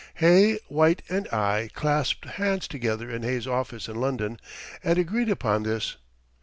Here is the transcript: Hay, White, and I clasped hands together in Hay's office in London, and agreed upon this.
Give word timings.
Hay, 0.15 0.57
White, 0.67 1.03
and 1.09 1.27
I 1.27 1.69
clasped 1.75 2.25
hands 2.25 2.67
together 2.67 3.11
in 3.11 3.21
Hay's 3.21 3.45
office 3.45 3.87
in 3.87 3.97
London, 4.01 4.39
and 4.83 4.97
agreed 4.97 5.29
upon 5.29 5.61
this. 5.61 5.97